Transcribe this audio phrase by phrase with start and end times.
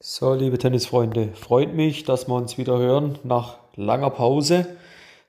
[0.00, 4.64] So, liebe Tennisfreunde, freut mich, dass wir uns wieder hören nach langer Pause.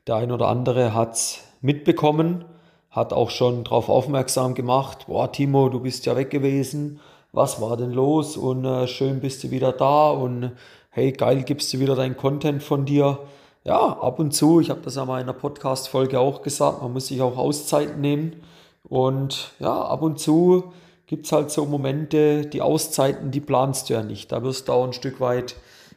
[0.05, 2.45] Der ein oder andere hat es mitbekommen,
[2.91, 5.07] hat auch schon darauf aufmerksam gemacht.
[5.07, 6.99] Boah, Timo, du bist ja weg gewesen.
[7.31, 8.37] Was war denn los?
[8.37, 10.11] Und äh, schön bist du wieder da.
[10.11, 10.51] Und
[10.91, 13.17] hey, geil, gibst du wieder dein Content von dir.
[13.63, 16.93] Ja, ab und zu, ich habe das ja mal in einer Podcast-Folge auch gesagt, man
[16.93, 18.43] muss sich auch Auszeiten nehmen.
[18.83, 20.71] Und ja, ab und zu
[21.09, 24.31] gibt es halt so Momente, die Auszeiten, die planst du ja nicht.
[24.31, 25.55] Da wirst du auch ein Stück weit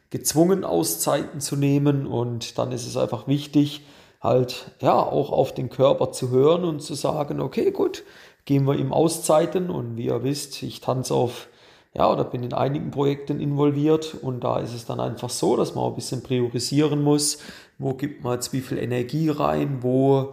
[0.09, 3.81] gezwungen, Auszeiten zu nehmen und dann ist es einfach wichtig,
[4.21, 8.03] halt ja auch auf den Körper zu hören und zu sagen, okay, gut,
[8.45, 11.47] gehen wir ihm Auszeiten und wie ihr wisst, ich tanze auf
[11.93, 15.75] ja, oder bin in einigen Projekten involviert und da ist es dann einfach so, dass
[15.75, 17.37] man ein bisschen priorisieren muss,
[17.77, 20.31] wo gibt man jetzt wie viel Energie rein, wo,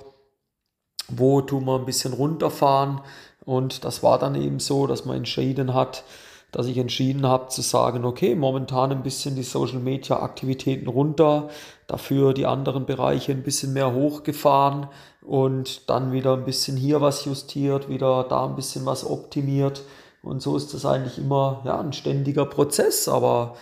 [1.17, 3.01] wo tun wir ein bisschen runterfahren,
[3.45, 6.05] und das war dann eben so, dass man entschieden hat,
[6.53, 11.49] dass ich entschieden habe zu sagen, okay, momentan ein bisschen die Social Media Aktivitäten runter,
[11.87, 14.89] dafür die anderen Bereiche ein bisschen mehr hochgefahren
[15.23, 19.83] und dann wieder ein bisschen hier was justiert, wieder da ein bisschen was optimiert.
[20.23, 23.09] Und so ist das eigentlich immer ja, ein ständiger Prozess.
[23.09, 23.55] Aber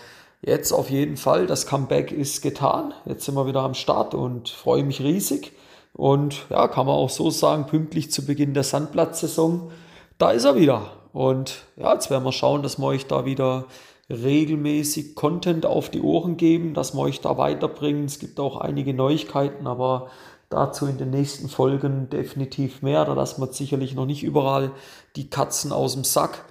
[0.42, 2.94] jetzt auf jeden Fall, das Comeback ist getan.
[3.04, 5.52] Jetzt sind wir wieder am Start und freue mich riesig.
[5.92, 9.72] Und ja, kann man auch so sagen, pünktlich zu Beginn der Sandplatzsaison,
[10.18, 10.92] da ist er wieder.
[11.12, 13.64] Und ja, jetzt werden wir schauen, dass wir euch da wieder
[14.10, 18.04] regelmäßig Content auf die Ohren geben, dass wir euch da weiterbringen.
[18.04, 20.08] Es gibt auch einige Neuigkeiten, aber
[20.48, 23.04] dazu in den nächsten Folgen definitiv mehr.
[23.04, 24.70] Da lassen wir sicherlich noch nicht überall
[25.16, 26.44] die Katzen aus dem Sack.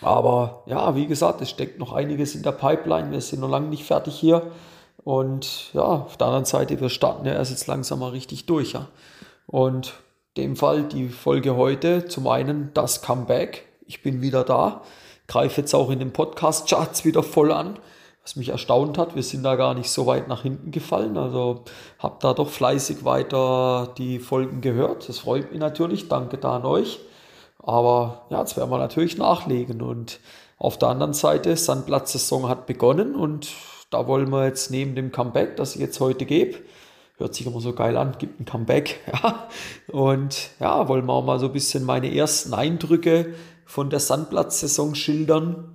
[0.00, 3.10] Aber ja, wie gesagt, es steckt noch einiges in der Pipeline.
[3.10, 4.50] Wir sind noch lange nicht fertig hier.
[5.08, 8.72] Und ja, auf der anderen Seite, wir starten ja erst jetzt langsam mal richtig durch.
[8.72, 8.88] Ja.
[9.46, 9.94] Und
[10.34, 13.66] in dem Fall die Folge heute, zum einen das Comeback.
[13.86, 14.82] Ich bin wieder da,
[15.26, 17.78] greife jetzt auch in den Podcast-Charts wieder voll an,
[18.20, 19.14] was mich erstaunt hat.
[19.14, 21.16] Wir sind da gar nicht so weit nach hinten gefallen.
[21.16, 21.64] Also
[21.98, 25.08] habe da doch fleißig weiter die Folgen gehört.
[25.08, 26.08] Das freut mich natürlich.
[26.08, 27.00] Danke da an euch.
[27.62, 29.80] Aber ja, jetzt werden wir natürlich nachlegen.
[29.80, 30.20] Und
[30.58, 33.48] auf der anderen Seite, Sandplatz-Saison hat begonnen und
[33.90, 36.58] da wollen wir jetzt neben dem Comeback, das ich jetzt heute gebe,
[37.16, 39.48] hört sich immer so geil an, gibt ein Comeback, ja.
[39.88, 43.34] Und ja, wollen wir auch mal so ein bisschen meine ersten Eindrücke
[43.64, 45.74] von der Sandplatzsaison schildern.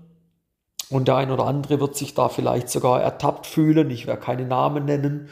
[0.89, 3.89] Und der ein oder andere wird sich da vielleicht sogar ertappt fühlen.
[3.89, 5.29] Ich werde keine Namen nennen.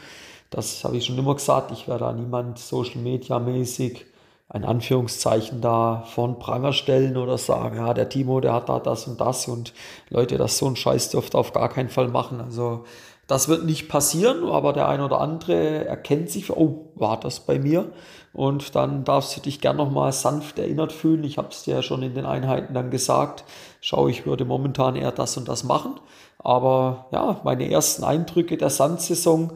[0.50, 1.70] Das habe ich schon immer gesagt.
[1.70, 4.06] Ich werde da niemand Social Media mäßig
[4.52, 9.06] ein Anführungszeichen da vor Pranger stellen oder sagen, ja, der Timo, der hat da das
[9.06, 9.72] und das und
[10.10, 12.38] Leute, das so ein Scheiß dürft ihr auf gar keinen Fall machen.
[12.42, 12.84] Also
[13.26, 17.58] das wird nicht passieren, aber der ein oder andere erkennt sich, oh, war das bei
[17.58, 17.92] mir?
[18.34, 21.24] Und dann darfst du dich gern nochmal sanft erinnert fühlen.
[21.24, 23.44] Ich habe es dir ja schon in den Einheiten dann gesagt.
[23.80, 25.94] Schau, ich würde momentan eher das und das machen.
[26.38, 29.52] Aber ja, meine ersten Eindrücke der Sandsaison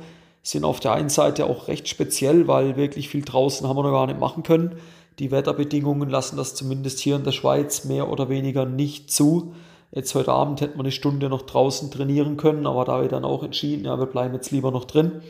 [0.47, 3.91] sind auf der einen Seite auch recht speziell, weil wirklich viel draußen haben wir noch
[3.91, 4.77] gar nicht machen können.
[5.19, 9.55] Die Wetterbedingungen lassen das zumindest hier in der Schweiz mehr oder weniger nicht zu.
[9.91, 13.25] Jetzt heute Abend hätten wir eine Stunde noch draußen trainieren können, aber da ich dann
[13.25, 15.21] auch entschieden, ja, wir bleiben jetzt lieber noch drin.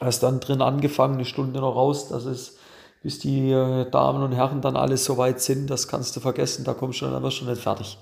[0.00, 2.58] Erst dann drin angefangen, eine Stunde noch raus, das ist,
[3.02, 6.64] bis die äh, Damen und Herren dann alles so weit sind, das kannst du vergessen,
[6.64, 7.98] da kommst du dann aber schon nicht fertig.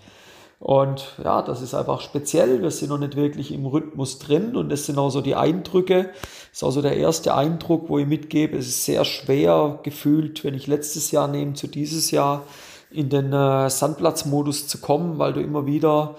[0.58, 2.62] Und ja, das ist einfach speziell.
[2.62, 6.04] Wir sind noch nicht wirklich im Rhythmus drin und das sind auch so die Eindrücke.
[6.04, 8.56] Das ist also der erste Eindruck, wo ich mitgebe.
[8.56, 12.44] Es ist sehr schwer gefühlt, wenn ich letztes Jahr nehme zu dieses Jahr
[12.90, 16.14] in den äh, Sandplatzmodus zu kommen, weil du immer wieder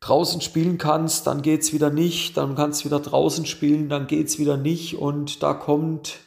[0.00, 4.08] draußen spielen kannst, dann geht es wieder nicht, dann kannst du wieder draußen spielen, dann
[4.08, 6.18] geht es wieder nicht und da kommt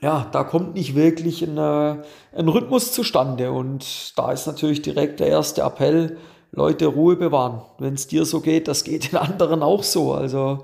[0.00, 2.02] ja, da kommt nicht wirklich ein, äh,
[2.36, 3.52] ein Rhythmus zustande.
[3.52, 6.18] Und da ist natürlich direkt der erste Appell,
[6.52, 7.62] Leute, Ruhe bewahren.
[7.78, 10.12] Wenn es dir so geht, das geht den anderen auch so.
[10.12, 10.60] Also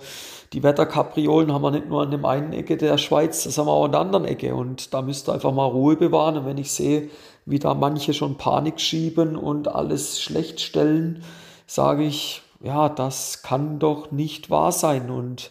[0.52, 3.72] die Wetterkapriolen haben wir nicht nur an dem einen Ecke der Schweiz, das haben wir
[3.72, 4.54] auch an der anderen Ecke.
[4.54, 6.36] Und da müsst ihr einfach mal Ruhe bewahren.
[6.36, 7.08] Und wenn ich sehe,
[7.46, 11.24] wie da manche schon Panik schieben und alles schlecht stellen,
[11.66, 15.10] sage ich, ja, das kann doch nicht wahr sein.
[15.10, 15.50] Und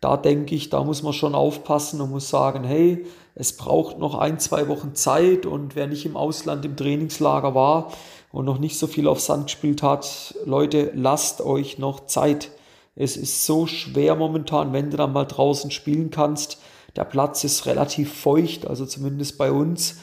[0.00, 4.14] da denke ich, da muss man schon aufpassen und muss sagen, hey, es braucht noch
[4.14, 7.92] ein, zwei Wochen Zeit und wer nicht im Ausland im Trainingslager war
[8.32, 12.50] und noch nicht so viel auf Sand gespielt hat, Leute, lasst euch noch Zeit.
[12.96, 16.60] Es ist so schwer momentan, wenn du dann mal draußen spielen kannst.
[16.96, 19.96] Der Platz ist relativ feucht, also zumindest bei uns.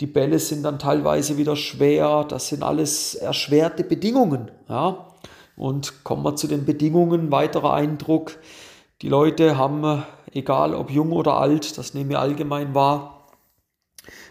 [0.00, 2.24] Die Bälle sind dann teilweise wieder schwer.
[2.28, 4.50] Das sind alles erschwerte Bedingungen.
[4.68, 5.06] Ja?
[5.56, 7.30] Und kommen wir zu den Bedingungen.
[7.30, 8.38] Weiterer Eindruck.
[9.02, 10.04] Die Leute haben
[10.34, 13.14] egal ob jung oder alt, das nehmen wir allgemein wahr,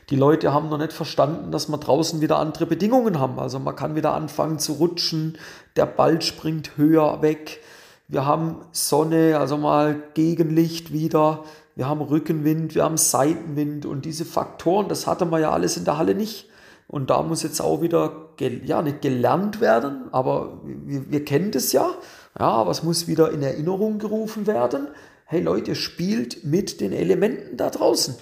[0.09, 3.39] Die Leute haben noch nicht verstanden, dass wir draußen wieder andere Bedingungen haben.
[3.39, 5.37] Also man kann wieder anfangen zu rutschen,
[5.75, 7.61] der Ball springt höher weg.
[8.07, 11.43] Wir haben Sonne, also mal Gegenlicht wieder.
[11.75, 15.85] Wir haben Rückenwind, wir haben Seitenwind und diese Faktoren, das hatte man ja alles in
[15.85, 16.47] der Halle nicht.
[16.87, 21.71] Und da muss jetzt auch wieder, ja, nicht gelernt werden, aber wir, wir kennen das
[21.71, 21.89] ja.
[22.37, 24.89] Ja, aber es muss wieder in Erinnerung gerufen werden.
[25.25, 28.15] Hey Leute, spielt mit den Elementen da draußen.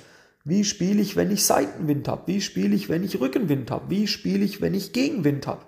[0.46, 2.24] Wie spiele ich, wenn ich Seitenwind habe?
[2.28, 3.90] Wie spiele ich, wenn ich Rückenwind habe?
[3.90, 5.62] Wie spiele ich, wenn ich Gegenwind habe?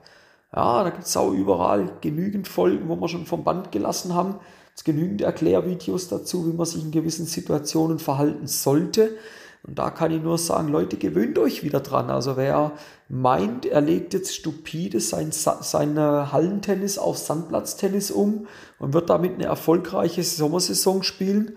[0.55, 4.35] Ja, da gibt es auch überall genügend Folgen, wo wir schon vom Band gelassen haben.
[4.75, 9.17] Es genügend Erklärvideos dazu, wie man sich in gewissen Situationen verhalten sollte.
[9.65, 12.09] Und da kann ich nur sagen, Leute, gewöhnt euch wieder dran.
[12.09, 12.73] Also wer
[13.07, 19.45] meint, er legt jetzt stupide sein, sein Hallentennis auf Sandplatztennis um und wird damit eine
[19.45, 21.55] erfolgreiche Sommersaison spielen,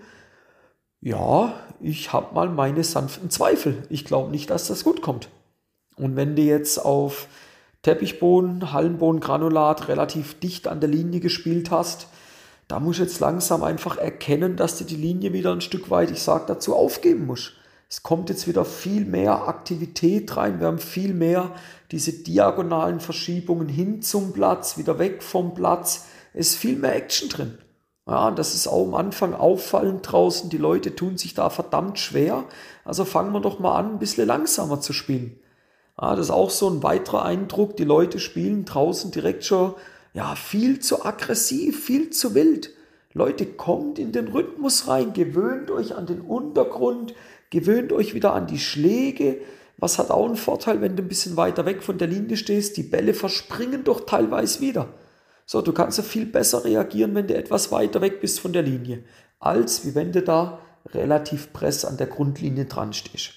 [1.01, 3.83] ja, ich habe mal meine sanften Zweifel.
[3.89, 5.29] Ich glaube nicht, dass das gut kommt.
[5.95, 7.27] Und wenn du jetzt auf
[7.83, 12.07] Teppichboden, Hallenboden, Granulat relativ dicht an der Linie gespielt hast,
[12.67, 16.11] da musst du jetzt langsam einfach erkennen, dass du die Linie wieder ein Stück weit,
[16.11, 17.53] ich sage dazu, aufgeben musst.
[17.89, 20.59] Es kommt jetzt wieder viel mehr Aktivität rein.
[20.59, 21.51] Wir haben viel mehr
[21.91, 26.07] diese diagonalen Verschiebungen hin zum Platz, wieder weg vom Platz.
[26.33, 27.57] Es ist viel mehr Action drin.
[28.05, 30.49] Ja, das ist auch am Anfang auffallend draußen.
[30.49, 32.43] Die Leute tun sich da verdammt schwer.
[32.83, 35.39] Also fangen wir doch mal an, ein bisschen langsamer zu spielen.
[35.99, 37.77] Ja, das ist auch so ein weiterer Eindruck.
[37.77, 39.75] Die Leute spielen draußen direkt schon
[40.13, 42.71] ja, viel zu aggressiv, viel zu wild.
[43.13, 47.15] Leute, kommt in den Rhythmus rein, gewöhnt euch an den Untergrund,
[47.49, 49.39] gewöhnt euch wieder an die Schläge.
[49.77, 52.77] Was hat auch einen Vorteil, wenn du ein bisschen weiter weg von der Linie stehst?
[52.77, 54.93] Die Bälle verspringen doch teilweise wieder.
[55.45, 58.63] So, du kannst ja viel besser reagieren, wenn du etwas weiter weg bist von der
[58.63, 59.03] Linie,
[59.39, 63.31] als wie wenn du da relativ press an der Grundlinie dran stehst.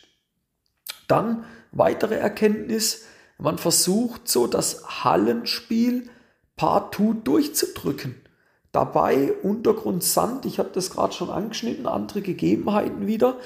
[1.08, 3.04] Dann weitere Erkenntnis,
[3.38, 6.08] man versucht so das Hallenspiel
[6.56, 8.16] partout durchzudrücken.
[8.72, 13.38] Dabei Untergrund Sand, ich habe das gerade schon angeschnitten, andere Gegebenheiten wieder.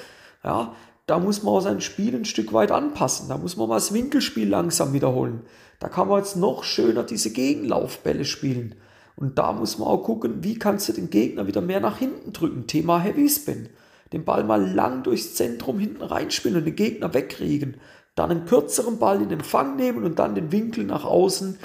[0.45, 0.75] Ja,
[1.07, 3.29] da muss man auch sein Spiel ein Stück weit anpassen.
[3.29, 5.41] Da muss man mal das Winkelspiel langsam wiederholen.
[5.79, 8.75] Da kann man jetzt noch schöner diese Gegenlaufbälle spielen.
[9.15, 12.31] Und da muss man auch gucken, wie kannst du den Gegner wieder mehr nach hinten
[12.31, 12.67] drücken.
[12.67, 13.69] Thema Heavy Spin.
[14.13, 17.77] Den Ball mal lang durchs Zentrum hinten reinspielen und den Gegner wegkriegen.
[18.13, 21.57] Dann einen kürzeren Ball in Empfang nehmen und dann den Winkel nach außen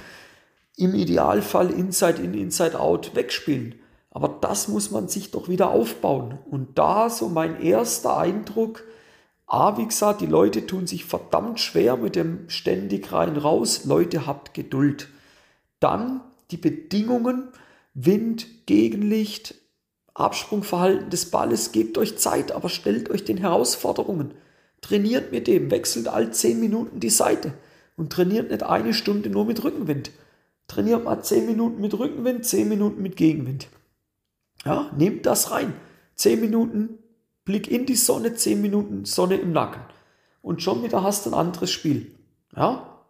[0.76, 3.74] im Idealfall Inside in, Inside out wegspielen.
[4.10, 6.38] Aber das muss man sich doch wieder aufbauen.
[6.50, 8.84] Und da so mein erster Eindruck,
[9.46, 13.84] A, wie gesagt, die Leute tun sich verdammt schwer mit dem ständig rein raus.
[13.84, 15.08] Leute, habt Geduld.
[15.80, 16.20] Dann
[16.50, 17.48] die Bedingungen,
[17.94, 19.54] Wind, Gegenlicht,
[20.14, 24.34] Absprungverhalten des Balles, gebt euch Zeit, aber stellt euch den Herausforderungen.
[24.80, 27.52] Trainiert mit dem, wechselt all 10 Minuten die Seite
[27.96, 30.10] und trainiert nicht eine Stunde nur mit Rückenwind.
[30.68, 33.68] Trainiert mal 10 Minuten mit Rückenwind, 10 Minuten mit Gegenwind.
[34.64, 35.74] Ja, nehmt das rein.
[36.16, 36.98] 10 Minuten
[37.44, 39.82] Blick in die Sonne, 10 Minuten Sonne im Nacken.
[40.42, 42.14] Und schon wieder hast du ein anderes Spiel.
[42.54, 43.00] Ja?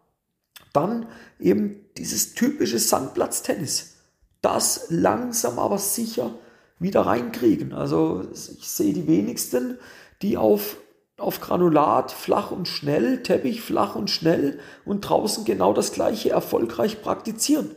[0.73, 1.07] Dann
[1.39, 3.97] eben dieses typische Sandplatztennis.
[4.43, 6.33] Das langsam aber sicher
[6.79, 7.73] wieder reinkriegen.
[7.73, 9.79] Also ich sehe die wenigsten,
[10.23, 10.79] die auf,
[11.19, 17.03] auf Granulat flach und schnell, Teppich flach und schnell und draußen genau das gleiche erfolgreich
[17.03, 17.71] praktizieren.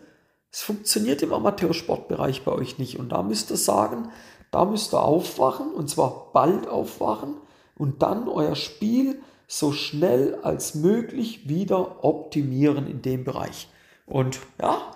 [0.53, 2.99] Es funktioniert im Amateursportbereich bei euch nicht.
[2.99, 4.11] Und da müsst ihr sagen,
[4.51, 7.37] da müsst ihr aufwachen und zwar bald aufwachen
[7.75, 13.67] und dann euer Spiel so schnell als möglich wieder optimieren in dem Bereich.
[14.05, 14.91] Und ja,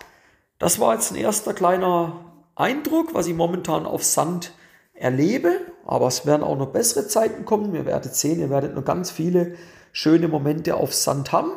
[0.60, 2.24] das war jetzt ein erster kleiner
[2.54, 4.52] Eindruck, was ich momentan auf Sand
[4.94, 5.62] erlebe.
[5.88, 7.74] Aber es werden auch noch bessere Zeiten kommen.
[7.74, 9.56] Ihr werdet sehen, ihr werdet noch ganz viele
[9.92, 11.52] schöne Momente auf Sand haben.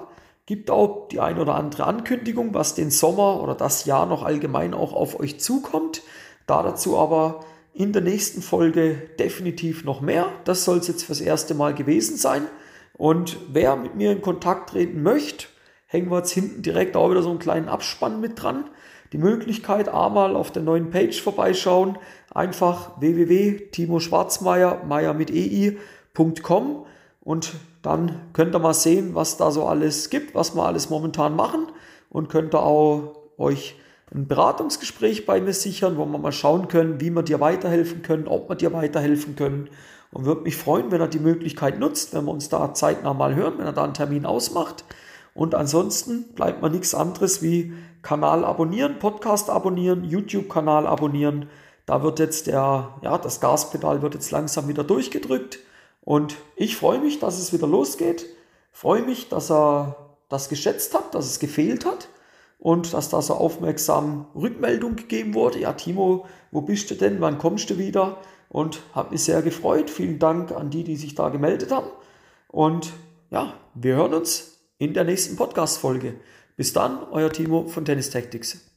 [0.50, 4.74] Gibt auch die ein oder andere Ankündigung, was den Sommer oder das Jahr noch allgemein
[4.74, 6.02] auch auf euch zukommt.
[6.48, 10.26] Da dazu aber in der nächsten Folge definitiv noch mehr.
[10.42, 12.48] Das soll es jetzt fürs erste Mal gewesen sein.
[12.94, 15.46] Und wer mit mir in Kontakt treten möchte,
[15.86, 18.70] hängen wir jetzt hinten direkt auch wieder so einen kleinen Abspann mit dran.
[19.12, 21.96] Die Möglichkeit, einmal auf der neuen Page vorbeischauen,
[22.34, 26.86] einfach www.timoschwarzmeier, meier mit ei.com
[27.20, 31.36] und dann könnt ihr mal sehen, was da so alles gibt, was wir alles momentan
[31.36, 31.66] machen
[32.08, 33.76] und könnt ihr auch euch
[34.12, 38.26] ein Beratungsgespräch bei mir sichern, wo wir mal schauen können, wie wir dir weiterhelfen können,
[38.26, 39.68] ob wir dir weiterhelfen können.
[40.12, 43.36] Und würde mich freuen, wenn er die Möglichkeit nutzt, wenn wir uns da zeitnah mal
[43.36, 44.84] hören, wenn er da einen Termin ausmacht.
[45.34, 47.72] Und ansonsten bleibt mir nichts anderes wie
[48.02, 51.48] Kanal abonnieren, Podcast abonnieren, YouTube-Kanal abonnieren.
[51.86, 55.60] Da wird jetzt der, ja, das Gaspedal wird jetzt langsam wieder durchgedrückt.
[56.02, 58.26] Und ich freue mich, dass es wieder losgeht.
[58.72, 62.08] freue mich, dass er das geschätzt hat, dass es gefehlt hat
[62.58, 65.60] und dass da so aufmerksam Rückmeldung gegeben wurde.
[65.60, 67.20] Ja, Timo, wo bist du denn?
[67.20, 68.18] Wann kommst du wieder?
[68.48, 69.90] Und hat mich sehr gefreut.
[69.90, 71.90] Vielen Dank an die, die sich da gemeldet haben.
[72.48, 72.92] Und
[73.30, 76.14] ja, wir hören uns in der nächsten Podcast-Folge.
[76.56, 78.69] Bis dann, euer Timo von Tennis Tactics.